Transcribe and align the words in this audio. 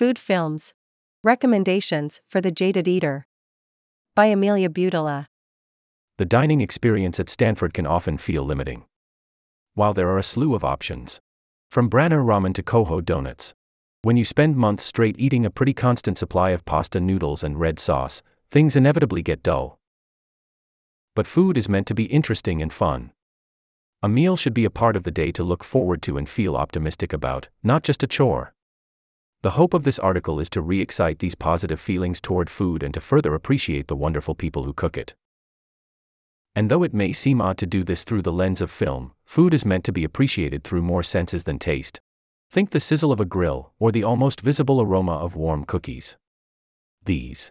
Food 0.00 0.18
Films 0.18 0.72
Recommendations 1.22 2.22
for 2.26 2.40
the 2.40 2.50
Jaded 2.50 2.88
Eater 2.88 3.26
by 4.16 4.24
Amelia 4.32 4.70
Butala. 4.70 5.26
The 6.16 6.24
dining 6.24 6.62
experience 6.62 7.20
at 7.20 7.28
Stanford 7.28 7.74
can 7.74 7.84
often 7.84 8.16
feel 8.16 8.42
limiting. 8.42 8.86
While 9.74 9.92
there 9.92 10.08
are 10.08 10.16
a 10.16 10.22
slew 10.22 10.54
of 10.54 10.64
options, 10.64 11.20
from 11.70 11.90
Branner 11.90 12.24
ramen 12.24 12.54
to 12.54 12.62
CoHo 12.62 13.04
donuts, 13.04 13.52
when 14.00 14.16
you 14.16 14.24
spend 14.24 14.56
months 14.56 14.84
straight 14.84 15.16
eating 15.18 15.44
a 15.44 15.50
pretty 15.50 15.74
constant 15.74 16.16
supply 16.16 16.52
of 16.52 16.64
pasta 16.64 16.98
noodles 16.98 17.44
and 17.44 17.60
red 17.60 17.78
sauce, 17.78 18.22
things 18.50 18.76
inevitably 18.76 19.20
get 19.20 19.42
dull. 19.42 19.78
But 21.14 21.26
food 21.26 21.58
is 21.58 21.68
meant 21.68 21.86
to 21.88 21.94
be 21.94 22.04
interesting 22.04 22.62
and 22.62 22.72
fun. 22.72 23.12
A 24.02 24.08
meal 24.08 24.36
should 24.36 24.54
be 24.54 24.64
a 24.64 24.70
part 24.70 24.96
of 24.96 25.02
the 25.02 25.10
day 25.10 25.30
to 25.32 25.44
look 25.44 25.62
forward 25.62 26.00
to 26.04 26.16
and 26.16 26.26
feel 26.26 26.56
optimistic 26.56 27.12
about, 27.12 27.50
not 27.62 27.82
just 27.82 28.02
a 28.02 28.06
chore. 28.06 28.54
The 29.42 29.52
hope 29.52 29.72
of 29.72 29.84
this 29.84 29.98
article 29.98 30.38
is 30.38 30.50
to 30.50 30.60
re 30.60 30.82
excite 30.82 31.20
these 31.20 31.34
positive 31.34 31.80
feelings 31.80 32.20
toward 32.20 32.50
food 32.50 32.82
and 32.82 32.92
to 32.92 33.00
further 33.00 33.34
appreciate 33.34 33.88
the 33.88 33.96
wonderful 33.96 34.34
people 34.34 34.64
who 34.64 34.74
cook 34.74 34.98
it. 34.98 35.14
And 36.54 36.70
though 36.70 36.82
it 36.82 36.92
may 36.92 37.14
seem 37.14 37.40
odd 37.40 37.56
to 37.58 37.66
do 37.66 37.82
this 37.82 38.04
through 38.04 38.20
the 38.20 38.32
lens 38.32 38.60
of 38.60 38.70
film, 38.70 39.12
food 39.24 39.54
is 39.54 39.64
meant 39.64 39.84
to 39.84 39.92
be 39.92 40.04
appreciated 40.04 40.62
through 40.62 40.82
more 40.82 41.02
senses 41.02 41.44
than 41.44 41.58
taste. 41.58 42.00
Think 42.50 42.70
the 42.70 42.80
sizzle 42.80 43.12
of 43.12 43.20
a 43.20 43.24
grill, 43.24 43.72
or 43.78 43.90
the 43.90 44.04
almost 44.04 44.42
visible 44.42 44.82
aroma 44.82 45.12
of 45.12 45.36
warm 45.36 45.64
cookies. 45.64 46.18
These 47.04 47.50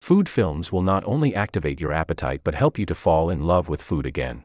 food 0.00 0.28
films 0.28 0.72
will 0.72 0.82
not 0.82 1.04
only 1.04 1.32
activate 1.34 1.78
your 1.78 1.92
appetite 1.92 2.40
but 2.42 2.54
help 2.54 2.76
you 2.76 2.86
to 2.86 2.94
fall 2.94 3.30
in 3.30 3.42
love 3.42 3.68
with 3.68 3.82
food 3.82 4.04
again. 4.04 4.44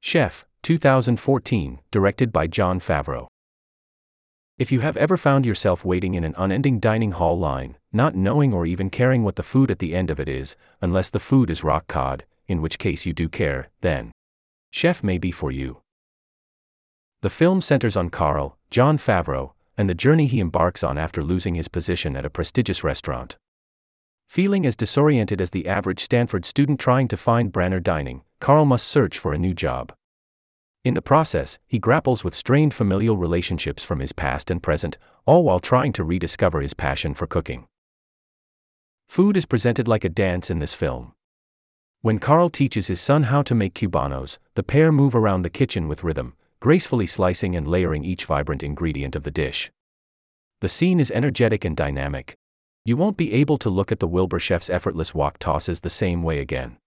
Chef, 0.00 0.44
2014, 0.62 1.80
directed 1.90 2.32
by 2.32 2.46
Jon 2.46 2.78
Favreau. 2.78 3.26
If 4.58 4.72
you 4.72 4.80
have 4.80 4.96
ever 4.96 5.16
found 5.16 5.46
yourself 5.46 5.84
waiting 5.84 6.14
in 6.14 6.24
an 6.24 6.34
unending 6.36 6.80
dining 6.80 7.12
hall 7.12 7.38
line, 7.38 7.76
not 7.92 8.16
knowing 8.16 8.52
or 8.52 8.66
even 8.66 8.90
caring 8.90 9.22
what 9.22 9.36
the 9.36 9.44
food 9.44 9.70
at 9.70 9.78
the 9.78 9.94
end 9.94 10.10
of 10.10 10.18
it 10.18 10.28
is, 10.28 10.56
unless 10.82 11.10
the 11.10 11.20
food 11.20 11.48
is 11.48 11.62
rock 11.62 11.86
cod, 11.86 12.24
in 12.48 12.60
which 12.60 12.80
case 12.80 13.06
you 13.06 13.12
do 13.12 13.28
care, 13.28 13.68
then 13.82 14.10
Chef 14.72 15.04
may 15.04 15.16
be 15.16 15.30
for 15.30 15.52
you. 15.52 15.82
The 17.22 17.30
film 17.30 17.60
centers 17.60 17.96
on 17.96 18.10
Carl, 18.10 18.58
Jon 18.68 18.98
Favreau, 18.98 19.52
and 19.76 19.88
the 19.88 19.94
journey 19.94 20.26
he 20.26 20.40
embarks 20.40 20.82
on 20.82 20.98
after 20.98 21.22
losing 21.22 21.54
his 21.54 21.68
position 21.68 22.16
at 22.16 22.26
a 22.26 22.30
prestigious 22.30 22.82
restaurant. 22.82 23.36
Feeling 24.28 24.66
as 24.66 24.74
disoriented 24.74 25.40
as 25.40 25.50
the 25.50 25.68
average 25.68 26.00
Stanford 26.00 26.44
student 26.44 26.80
trying 26.80 27.06
to 27.08 27.16
find 27.16 27.52
Branner 27.52 27.80
dining, 27.80 28.22
Carl 28.40 28.64
must 28.64 28.88
search 28.88 29.20
for 29.20 29.32
a 29.32 29.38
new 29.38 29.54
job. 29.54 29.92
In 30.84 30.94
the 30.94 31.02
process, 31.02 31.58
he 31.66 31.78
grapples 31.78 32.24
with 32.24 32.34
strained 32.34 32.72
familial 32.72 33.16
relationships 33.16 33.84
from 33.84 33.98
his 33.98 34.12
past 34.12 34.50
and 34.50 34.62
present, 34.62 34.96
all 35.26 35.42
while 35.42 35.60
trying 35.60 35.92
to 35.94 36.04
rediscover 36.04 36.60
his 36.60 36.74
passion 36.74 37.14
for 37.14 37.26
cooking. 37.26 37.66
Food 39.08 39.36
is 39.36 39.46
presented 39.46 39.88
like 39.88 40.04
a 40.04 40.08
dance 40.08 40.50
in 40.50 40.58
this 40.60 40.74
film. 40.74 41.12
When 42.00 42.18
Carl 42.20 42.48
teaches 42.48 42.86
his 42.86 43.00
son 43.00 43.24
how 43.24 43.42
to 43.42 43.54
make 43.54 43.74
cubanos, 43.74 44.38
the 44.54 44.62
pair 44.62 44.92
move 44.92 45.16
around 45.16 45.42
the 45.42 45.50
kitchen 45.50 45.88
with 45.88 46.04
rhythm, 46.04 46.34
gracefully 46.60 47.06
slicing 47.06 47.56
and 47.56 47.66
layering 47.66 48.04
each 48.04 48.24
vibrant 48.24 48.62
ingredient 48.62 49.16
of 49.16 49.24
the 49.24 49.30
dish. 49.30 49.72
The 50.60 50.68
scene 50.68 51.00
is 51.00 51.10
energetic 51.10 51.64
and 51.64 51.76
dynamic. 51.76 52.36
You 52.84 52.96
won't 52.96 53.16
be 53.16 53.32
able 53.32 53.58
to 53.58 53.70
look 53.70 53.90
at 53.90 53.98
the 53.98 54.08
Wilbur 54.08 54.38
chef's 54.38 54.70
effortless 54.70 55.14
wok 55.14 55.38
tosses 55.38 55.80
the 55.80 55.90
same 55.90 56.22
way 56.22 56.38
again. 56.38 56.78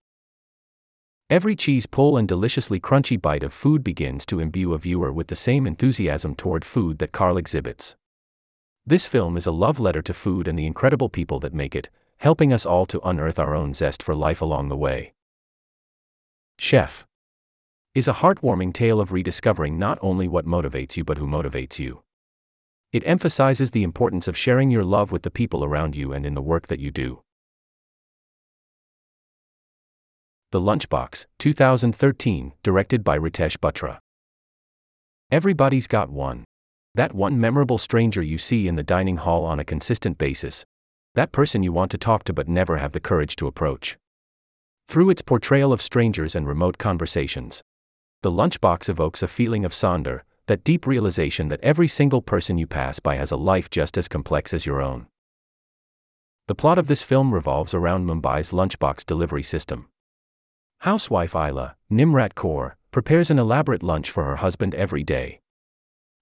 Every 1.31 1.55
cheese 1.55 1.85
pull 1.85 2.17
and 2.17 2.27
deliciously 2.27 2.77
crunchy 2.81 3.19
bite 3.19 3.41
of 3.41 3.53
food 3.53 3.85
begins 3.85 4.25
to 4.25 4.41
imbue 4.41 4.73
a 4.73 4.77
viewer 4.77 5.13
with 5.13 5.27
the 5.27 5.35
same 5.37 5.65
enthusiasm 5.65 6.35
toward 6.35 6.65
food 6.65 6.97
that 6.97 7.13
Carl 7.13 7.37
exhibits. 7.37 7.95
This 8.85 9.07
film 9.07 9.37
is 9.37 9.45
a 9.45 9.51
love 9.53 9.79
letter 9.79 10.01
to 10.01 10.13
food 10.13 10.45
and 10.45 10.59
the 10.59 10.65
incredible 10.65 11.07
people 11.07 11.39
that 11.39 11.53
make 11.53 11.73
it, 11.73 11.87
helping 12.17 12.51
us 12.51 12.65
all 12.65 12.85
to 12.87 12.99
unearth 13.07 13.39
our 13.39 13.55
own 13.55 13.73
zest 13.73 14.03
for 14.03 14.13
life 14.13 14.41
along 14.41 14.67
the 14.67 14.75
way. 14.75 15.13
Chef 16.59 17.07
is 17.95 18.09
a 18.09 18.15
heartwarming 18.15 18.73
tale 18.73 18.99
of 18.99 19.13
rediscovering 19.13 19.79
not 19.79 19.97
only 20.01 20.27
what 20.27 20.45
motivates 20.45 20.97
you 20.97 21.05
but 21.05 21.17
who 21.17 21.25
motivates 21.25 21.79
you. 21.79 22.03
It 22.91 23.03
emphasizes 23.05 23.71
the 23.71 23.83
importance 23.83 24.27
of 24.27 24.35
sharing 24.35 24.69
your 24.69 24.83
love 24.83 25.13
with 25.13 25.21
the 25.21 25.31
people 25.31 25.63
around 25.63 25.95
you 25.95 26.11
and 26.11 26.25
in 26.25 26.33
the 26.33 26.41
work 26.41 26.67
that 26.67 26.81
you 26.81 26.91
do. 26.91 27.21
The 30.51 30.59
Lunchbox, 30.59 31.27
2013, 31.39 32.51
directed 32.61 33.05
by 33.05 33.17
Ritesh 33.17 33.55
Batra. 33.55 33.99
Everybody's 35.31 35.87
got 35.87 36.09
one. 36.09 36.43
That 36.93 37.15
one 37.15 37.39
memorable 37.39 37.77
stranger 37.77 38.21
you 38.21 38.37
see 38.37 38.67
in 38.67 38.75
the 38.75 38.83
dining 38.83 39.15
hall 39.15 39.45
on 39.45 39.61
a 39.61 39.63
consistent 39.63 40.17
basis. 40.17 40.65
That 41.15 41.31
person 41.31 41.63
you 41.63 41.71
want 41.71 41.89
to 41.91 41.97
talk 41.97 42.25
to 42.25 42.33
but 42.33 42.49
never 42.49 42.79
have 42.79 42.91
the 42.91 42.99
courage 42.99 43.37
to 43.37 43.47
approach. 43.47 43.97
Through 44.89 45.11
its 45.11 45.21
portrayal 45.21 45.71
of 45.71 45.81
strangers 45.81 46.35
and 46.35 46.45
remote 46.45 46.77
conversations, 46.77 47.61
the 48.21 48.29
lunchbox 48.29 48.89
evokes 48.89 49.23
a 49.23 49.29
feeling 49.29 49.63
of 49.63 49.71
sonder, 49.71 50.23
that 50.47 50.65
deep 50.65 50.85
realization 50.85 51.47
that 51.47 51.61
every 51.63 51.87
single 51.87 52.21
person 52.21 52.57
you 52.57 52.67
pass 52.67 52.99
by 52.99 53.15
has 53.15 53.31
a 53.31 53.37
life 53.37 53.69
just 53.69 53.97
as 53.97 54.09
complex 54.09 54.53
as 54.53 54.65
your 54.65 54.81
own. 54.81 55.07
The 56.49 56.55
plot 56.55 56.77
of 56.77 56.87
this 56.87 57.03
film 57.03 57.33
revolves 57.33 57.73
around 57.73 58.05
Mumbai's 58.05 58.51
lunchbox 58.51 59.05
delivery 59.05 59.43
system. 59.43 59.87
Housewife 60.81 61.35
Isla, 61.35 61.75
Nimrat 61.91 62.33
Kaur, 62.33 62.71
prepares 62.89 63.29
an 63.29 63.37
elaborate 63.37 63.83
lunch 63.83 64.09
for 64.09 64.23
her 64.23 64.37
husband 64.37 64.73
every 64.73 65.03
day. 65.03 65.39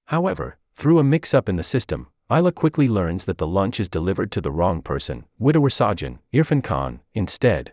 However, 0.08 0.58
through 0.76 1.00
a 1.00 1.04
mix 1.04 1.34
up 1.34 1.48
in 1.48 1.56
the 1.56 1.64
system, 1.64 2.08
Isla 2.30 2.52
quickly 2.52 2.90
learns 2.90 3.24
that 3.24 3.38
the 3.38 3.48
lunch 3.48 3.80
is 3.80 3.88
delivered 3.88 4.34
to 4.34 4.42
the 4.42 4.52
wrong 4.52 4.82
person, 4.82 5.24
widower 5.38 5.70
Sajan, 5.70 6.20
Irfan 6.34 6.62
Khan, 6.62 7.00
instead. 7.14 7.72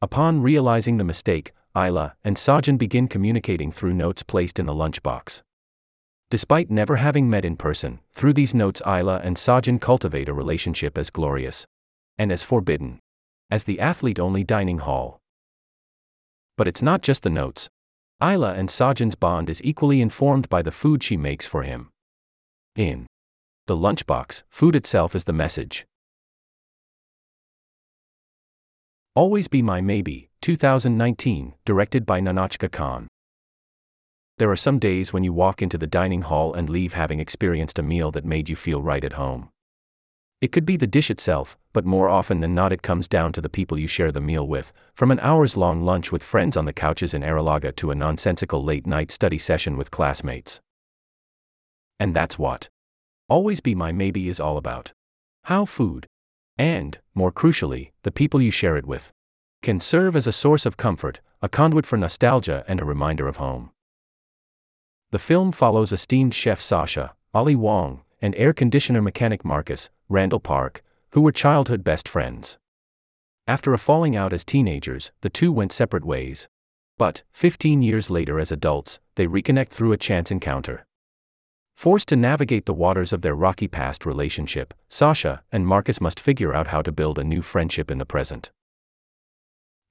Upon 0.00 0.40
realizing 0.40 0.98
the 0.98 1.04
mistake, 1.04 1.50
Isla 1.76 2.14
and 2.22 2.36
Sajan 2.36 2.78
begin 2.78 3.08
communicating 3.08 3.72
through 3.72 3.94
notes 3.94 4.22
placed 4.22 4.60
in 4.60 4.66
the 4.66 4.74
lunchbox. 4.74 5.42
Despite 6.30 6.70
never 6.70 6.94
having 6.94 7.28
met 7.28 7.44
in 7.44 7.56
person, 7.56 7.98
through 8.14 8.34
these 8.34 8.54
notes 8.54 8.80
Isla 8.86 9.20
and 9.24 9.36
Sajan 9.36 9.80
cultivate 9.80 10.28
a 10.28 10.32
relationship 10.32 10.96
as 10.96 11.10
glorious 11.10 11.66
and 12.16 12.30
as 12.30 12.44
forbidden 12.44 13.00
as 13.50 13.64
the 13.64 13.80
athlete 13.80 14.20
only 14.20 14.44
dining 14.44 14.78
hall. 14.78 15.17
But 16.58 16.68
it's 16.68 16.82
not 16.82 17.02
just 17.02 17.22
the 17.22 17.30
notes. 17.30 17.70
Isla 18.20 18.54
and 18.54 18.68
Sajan's 18.68 19.14
bond 19.14 19.48
is 19.48 19.62
equally 19.62 20.00
informed 20.00 20.48
by 20.48 20.60
the 20.60 20.72
food 20.72 21.04
she 21.04 21.16
makes 21.16 21.46
for 21.46 21.62
him. 21.62 21.90
In 22.74 23.06
the 23.68 23.76
lunchbox, 23.76 24.42
food 24.50 24.74
itself 24.74 25.14
is 25.14 25.22
the 25.22 25.32
message. 25.32 25.86
Always 29.14 29.46
Be 29.46 29.62
My 29.62 29.80
Maybe, 29.80 30.30
2019, 30.42 31.54
directed 31.64 32.04
by 32.04 32.20
Nahnatchka 32.20 32.72
Khan. 32.72 33.06
There 34.38 34.50
are 34.50 34.56
some 34.56 34.80
days 34.80 35.12
when 35.12 35.22
you 35.22 35.32
walk 35.32 35.62
into 35.62 35.78
the 35.78 35.86
dining 35.86 36.22
hall 36.22 36.54
and 36.54 36.68
leave 36.68 36.92
having 36.92 37.20
experienced 37.20 37.78
a 37.78 37.82
meal 37.84 38.10
that 38.10 38.24
made 38.24 38.48
you 38.48 38.56
feel 38.56 38.82
right 38.82 39.04
at 39.04 39.12
home. 39.12 39.50
It 40.40 40.52
could 40.52 40.64
be 40.64 40.76
the 40.76 40.86
dish 40.86 41.10
itself, 41.10 41.58
but 41.72 41.84
more 41.84 42.08
often 42.08 42.40
than 42.40 42.54
not, 42.54 42.72
it 42.72 42.82
comes 42.82 43.08
down 43.08 43.32
to 43.32 43.40
the 43.40 43.48
people 43.48 43.76
you 43.76 43.88
share 43.88 44.12
the 44.12 44.20
meal 44.20 44.46
with, 44.46 44.72
from 44.94 45.10
an 45.10 45.18
hours 45.18 45.56
long 45.56 45.82
lunch 45.82 46.12
with 46.12 46.22
friends 46.22 46.56
on 46.56 46.64
the 46.64 46.72
couches 46.72 47.12
in 47.12 47.22
Arrillaga 47.22 47.74
to 47.76 47.90
a 47.90 47.96
nonsensical 47.96 48.62
late 48.62 48.86
night 48.86 49.10
study 49.10 49.38
session 49.38 49.76
with 49.76 49.90
classmates. 49.90 50.60
And 51.98 52.14
that's 52.14 52.38
what 52.38 52.68
Always 53.28 53.60
Be 53.60 53.74
My 53.74 53.90
Maybe 53.90 54.28
is 54.28 54.38
all 54.38 54.56
about. 54.56 54.92
How 55.44 55.64
food, 55.64 56.06
and, 56.56 56.98
more 57.14 57.32
crucially, 57.32 57.90
the 58.04 58.12
people 58.12 58.40
you 58.40 58.52
share 58.52 58.76
it 58.76 58.86
with, 58.86 59.10
can 59.62 59.80
serve 59.80 60.14
as 60.14 60.28
a 60.28 60.32
source 60.32 60.64
of 60.64 60.76
comfort, 60.76 61.20
a 61.42 61.48
conduit 61.48 61.84
for 61.84 61.96
nostalgia, 61.96 62.64
and 62.68 62.80
a 62.80 62.84
reminder 62.84 63.26
of 63.26 63.38
home. 63.38 63.70
The 65.10 65.18
film 65.18 65.50
follows 65.50 65.92
esteemed 65.92 66.34
chef 66.34 66.60
Sasha, 66.60 67.14
Ali 67.34 67.56
Wong, 67.56 68.02
and 68.20 68.34
air 68.36 68.52
conditioner 68.52 69.02
mechanic 69.02 69.44
Marcus, 69.44 69.90
Randall 70.08 70.40
Park, 70.40 70.82
who 71.10 71.20
were 71.20 71.32
childhood 71.32 71.84
best 71.84 72.08
friends. 72.08 72.58
After 73.46 73.72
a 73.72 73.78
falling 73.78 74.14
out 74.14 74.32
as 74.32 74.44
teenagers, 74.44 75.10
the 75.22 75.30
two 75.30 75.50
went 75.50 75.72
separate 75.72 76.04
ways. 76.04 76.48
But, 76.98 77.22
15 77.32 77.80
years 77.80 78.10
later 78.10 78.38
as 78.38 78.52
adults, 78.52 78.98
they 79.14 79.26
reconnect 79.26 79.70
through 79.70 79.92
a 79.92 79.96
chance 79.96 80.30
encounter. 80.30 80.84
Forced 81.76 82.08
to 82.08 82.16
navigate 82.16 82.66
the 82.66 82.74
waters 82.74 83.12
of 83.12 83.22
their 83.22 83.36
rocky 83.36 83.68
past 83.68 84.04
relationship, 84.04 84.74
Sasha 84.88 85.44
and 85.52 85.66
Marcus 85.66 86.00
must 86.00 86.18
figure 86.18 86.52
out 86.52 86.66
how 86.66 86.82
to 86.82 86.90
build 86.90 87.18
a 87.18 87.24
new 87.24 87.40
friendship 87.40 87.90
in 87.90 87.98
the 87.98 88.04
present. 88.04 88.50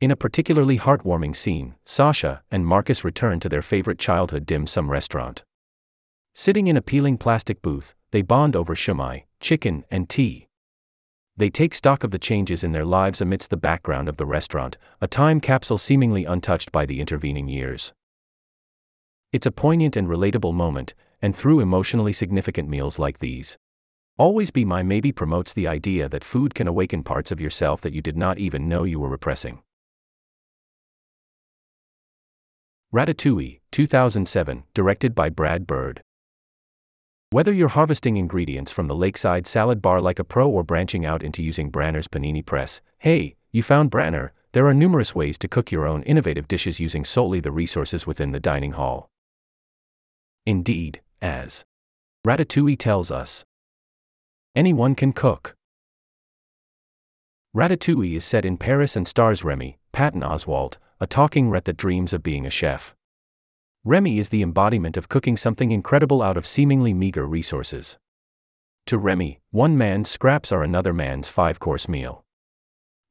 In 0.01 0.11
a 0.11 0.15
particularly 0.15 0.77
heartwarming 0.77 1.35
scene, 1.35 1.75
Sasha 1.85 2.43
and 2.51 2.67
Marcus 2.67 3.03
return 3.03 3.39
to 3.39 3.49
their 3.49 3.63
favorite 3.63 3.97
childhood 3.97 4.45
dim 4.45 4.67
sum 4.67 4.91
restaurant. 4.91 5.43
Sitting 6.39 6.67
in 6.67 6.77
a 6.77 6.83
peeling 6.83 7.17
plastic 7.17 7.63
booth, 7.63 7.95
they 8.11 8.21
bond 8.21 8.55
over 8.55 8.75
shumai, 8.75 9.23
chicken, 9.39 9.83
and 9.89 10.07
tea. 10.07 10.47
They 11.35 11.49
take 11.49 11.73
stock 11.73 12.03
of 12.03 12.11
the 12.11 12.19
changes 12.19 12.63
in 12.63 12.73
their 12.73 12.85
lives 12.85 13.21
amidst 13.21 13.49
the 13.49 13.57
background 13.57 14.07
of 14.07 14.17
the 14.17 14.25
restaurant, 14.27 14.77
a 15.01 15.07
time 15.07 15.41
capsule 15.41 15.79
seemingly 15.79 16.25
untouched 16.25 16.71
by 16.71 16.85
the 16.85 17.01
intervening 17.01 17.47
years. 17.47 17.91
It's 19.33 19.47
a 19.47 19.51
poignant 19.51 19.95
and 19.95 20.07
relatable 20.07 20.53
moment, 20.53 20.93
and 21.23 21.35
through 21.35 21.59
emotionally 21.59 22.13
significant 22.13 22.69
meals 22.69 22.99
like 22.99 23.17
these. 23.17 23.57
Always 24.19 24.51
Be 24.51 24.63
My 24.63 24.83
Maybe 24.83 25.11
promotes 25.11 25.53
the 25.53 25.67
idea 25.67 26.07
that 26.07 26.23
food 26.23 26.53
can 26.53 26.67
awaken 26.67 27.01
parts 27.03 27.31
of 27.31 27.41
yourself 27.41 27.81
that 27.81 27.93
you 27.93 28.03
did 28.03 28.15
not 28.15 28.37
even 28.37 28.69
know 28.69 28.83
you 28.83 28.99
were 28.99 29.09
repressing. 29.09 29.63
Ratatouille, 32.93 33.61
2007, 33.71 34.65
directed 34.75 35.15
by 35.15 35.29
Brad 35.29 35.65
Bird. 35.65 36.03
Whether 37.29 37.51
you're 37.51 37.67
harvesting 37.67 38.15
ingredients 38.15 38.71
from 38.71 38.87
the 38.87 38.95
lakeside 38.95 39.45
salad 39.45 39.81
bar 39.81 39.99
like 39.99 40.17
a 40.17 40.23
pro 40.23 40.47
or 40.47 40.63
branching 40.63 41.05
out 41.05 41.21
into 41.21 41.43
using 41.43 41.69
Branner's 41.69 42.07
panini 42.07 42.45
press, 42.45 42.79
hey, 42.99 43.35
you 43.51 43.61
found 43.61 43.91
Branner, 43.91 44.29
there 44.53 44.65
are 44.65 44.73
numerous 44.73 45.13
ways 45.13 45.37
to 45.39 45.49
cook 45.49 45.69
your 45.69 45.85
own 45.85 46.03
innovative 46.03 46.47
dishes 46.47 46.79
using 46.79 47.03
solely 47.03 47.41
the 47.41 47.51
resources 47.51 48.07
within 48.07 48.31
the 48.31 48.39
dining 48.39 48.71
hall. 48.71 49.09
Indeed, 50.45 51.01
as 51.21 51.65
Ratatouille 52.25 52.77
tells 52.77 53.11
us, 53.11 53.43
anyone 54.55 54.95
can 54.95 55.11
cook. 55.11 55.53
Ratatouille 57.53 58.15
is 58.15 58.23
set 58.23 58.45
in 58.45 58.55
Paris 58.55 58.95
and 58.95 59.05
stars 59.05 59.43
Remy, 59.43 59.77
Patton 59.91 60.21
Oswalt, 60.21 60.77
a 61.01 61.07
talking 61.07 61.49
rat 61.49 61.65
that 61.65 61.75
dreams 61.75 62.13
of 62.13 62.23
being 62.23 62.45
a 62.45 62.49
chef. 62.49 62.95
Remy 63.87 64.17
is 64.17 64.27
the 64.27 64.41
embodiment 64.41 64.97
of 64.97 65.07
cooking 65.07 65.37
something 65.37 65.71
incredible 65.71 66.21
out 66.21 66.35
of 66.35 66.45
seemingly 66.45 66.93
meager 66.93 67.25
resources. 67.25 67.97
To 68.87 68.97
Remy, 68.97 69.39
one 69.51 69.77
man's 69.77 70.11
scraps 70.11 70.51
are 70.51 70.61
another 70.61 70.91
man's 70.91 71.29
five 71.29 71.61
course 71.61 71.87
meal. 71.87 72.25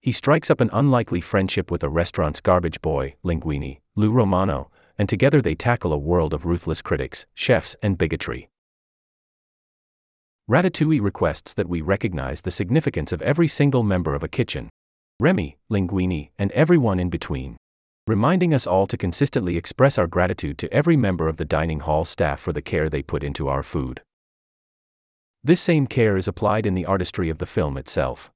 He 0.02 0.12
strikes 0.12 0.50
up 0.50 0.60
an 0.60 0.68
unlikely 0.74 1.22
friendship 1.22 1.70
with 1.70 1.82
a 1.82 1.88
restaurant's 1.88 2.42
garbage 2.42 2.82
boy, 2.82 3.14
Linguini, 3.24 3.80
Lou 3.94 4.12
Romano, 4.12 4.70
and 4.98 5.08
together 5.08 5.40
they 5.40 5.54
tackle 5.54 5.94
a 5.94 5.98
world 5.98 6.34
of 6.34 6.44
ruthless 6.44 6.82
critics, 6.82 7.24
chefs, 7.32 7.74
and 7.82 7.96
bigotry. 7.96 8.50
Ratatouille 10.46 11.00
requests 11.00 11.54
that 11.54 11.70
we 11.70 11.80
recognize 11.80 12.42
the 12.42 12.50
significance 12.50 13.12
of 13.12 13.22
every 13.22 13.48
single 13.48 13.82
member 13.82 14.14
of 14.14 14.22
a 14.22 14.28
kitchen 14.28 14.68
Remy, 15.20 15.56
Linguini, 15.70 16.32
and 16.38 16.52
everyone 16.52 17.00
in 17.00 17.08
between 17.08 17.56
reminding 18.06 18.54
us 18.54 18.68
all 18.68 18.86
to 18.86 18.96
consistently 18.96 19.56
express 19.56 19.98
our 19.98 20.06
gratitude 20.06 20.58
to 20.58 20.72
every 20.72 20.96
member 20.96 21.26
of 21.28 21.38
the 21.38 21.44
dining 21.44 21.80
hall 21.80 22.04
staff 22.04 22.38
for 22.38 22.52
the 22.52 22.62
care 22.62 22.88
they 22.88 23.02
put 23.02 23.24
into 23.24 23.48
our 23.48 23.64
food. 23.64 24.00
This 25.42 25.60
same 25.60 25.88
care 25.88 26.16
is 26.16 26.28
applied 26.28 26.66
in 26.66 26.74
the 26.74 26.86
artistry 26.86 27.30
of 27.30 27.38
the 27.38 27.46
film 27.46 27.76
itself. 27.76 28.30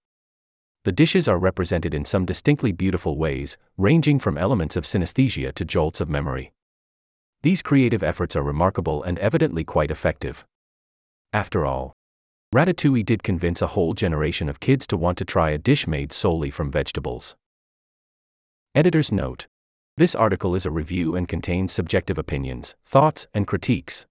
The 0.84 0.92
dishes 0.92 1.28
are 1.28 1.38
represented 1.38 1.94
in 1.94 2.04
some 2.04 2.24
distinctly 2.24 2.72
beautiful 2.72 3.16
ways, 3.16 3.56
ranging 3.76 4.18
from 4.18 4.38
elements 4.38 4.76
of 4.76 4.84
synesthesia 4.84 5.52
to 5.54 5.64
jolts 5.64 6.00
of 6.00 6.08
memory. 6.08 6.52
These 7.42 7.62
creative 7.62 8.02
efforts 8.02 8.34
are 8.34 8.42
remarkable 8.42 9.02
and 9.02 9.18
evidently 9.18 9.62
quite 9.62 9.90
effective. 9.90 10.44
After 11.32 11.64
all, 11.64 11.92
Ratatouille 12.52 13.06
did 13.06 13.22
convince 13.22 13.62
a 13.62 13.68
whole 13.68 13.94
generation 13.94 14.48
of 14.48 14.58
kids 14.58 14.86
to 14.88 14.96
want 14.96 15.16
to 15.18 15.24
try 15.24 15.50
a 15.50 15.58
dish 15.58 15.86
made 15.86 16.12
solely 16.12 16.50
from 16.50 16.72
vegetables. 16.72 17.36
Editor's 18.74 19.12
note 19.12 19.46
this 19.96 20.14
article 20.14 20.54
is 20.54 20.64
a 20.64 20.70
review 20.70 21.14
and 21.14 21.28
contains 21.28 21.72
subjective 21.72 22.18
opinions, 22.18 22.74
thoughts, 22.86 23.26
and 23.34 23.46
critiques. 23.46 24.06